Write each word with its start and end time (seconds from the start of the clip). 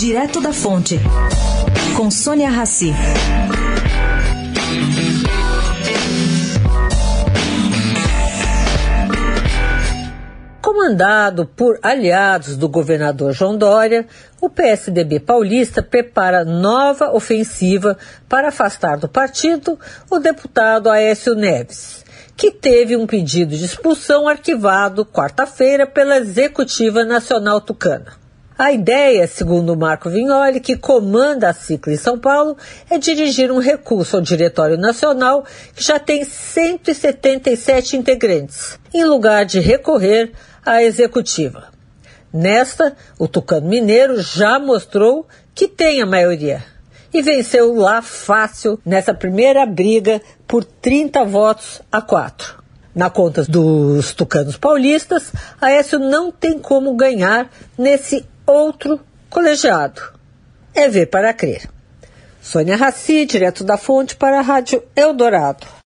Direto 0.00 0.40
da 0.40 0.50
Fonte, 0.50 0.98
com 1.94 2.10
Sônia 2.10 2.48
Rassi. 2.48 2.90
Comandado 10.62 11.44
por 11.44 11.78
aliados 11.82 12.56
do 12.56 12.66
governador 12.66 13.34
João 13.34 13.58
Dória, 13.58 14.06
o 14.40 14.48
PSDB 14.48 15.20
paulista 15.20 15.82
prepara 15.82 16.46
nova 16.46 17.12
ofensiva 17.12 17.98
para 18.26 18.48
afastar 18.48 18.96
do 18.96 19.06
partido 19.06 19.78
o 20.10 20.18
deputado 20.18 20.88
Aécio 20.88 21.34
Neves, 21.34 22.06
que 22.34 22.50
teve 22.50 22.96
um 22.96 23.06
pedido 23.06 23.54
de 23.54 23.66
expulsão 23.66 24.26
arquivado 24.26 25.04
quarta-feira 25.04 25.86
pela 25.86 26.16
Executiva 26.16 27.04
Nacional 27.04 27.60
Tucana. 27.60 28.19
A 28.60 28.72
ideia, 28.72 29.26
segundo 29.26 29.74
Marco 29.74 30.10
Vignoli, 30.10 30.60
que 30.60 30.76
comanda 30.76 31.48
a 31.48 31.54
Cicla 31.54 31.94
em 31.94 31.96
São 31.96 32.18
Paulo, 32.18 32.58
é 32.90 32.98
dirigir 32.98 33.50
um 33.50 33.58
recurso 33.58 34.16
ao 34.16 34.22
Diretório 34.22 34.76
Nacional, 34.76 35.46
que 35.74 35.82
já 35.82 35.98
tem 35.98 36.26
177 36.26 37.96
integrantes, 37.96 38.78
em 38.92 39.02
lugar 39.02 39.46
de 39.46 39.60
recorrer 39.60 40.32
à 40.62 40.82
Executiva. 40.82 41.68
Nesta, 42.30 42.94
o 43.18 43.26
Tucano 43.26 43.66
Mineiro 43.66 44.20
já 44.20 44.58
mostrou 44.58 45.26
que 45.54 45.66
tem 45.66 46.02
a 46.02 46.06
maioria 46.06 46.62
e 47.14 47.22
venceu 47.22 47.74
lá 47.74 48.02
fácil 48.02 48.78
nessa 48.84 49.14
primeira 49.14 49.64
briga 49.64 50.20
por 50.46 50.66
30 50.66 51.24
votos 51.24 51.80
a 51.90 52.02
4. 52.02 52.60
Na 52.94 53.08
conta 53.08 53.42
dos 53.42 54.12
tucanos 54.12 54.58
paulistas, 54.58 55.32
Aécio 55.58 55.98
não 55.98 56.30
tem 56.30 56.58
como 56.58 56.94
ganhar 56.94 57.50
nesse 57.78 58.28
outro 58.50 59.00
colegiado. 59.28 60.00
É 60.74 60.88
ver 60.88 61.06
para 61.06 61.32
crer. 61.32 61.68
Sônia 62.42 62.76
Raci, 62.76 63.26
direto 63.26 63.62
da 63.62 63.76
fonte 63.76 64.16
para 64.16 64.38
a 64.38 64.42
Rádio 64.42 64.82
Eldorado. 64.96 65.66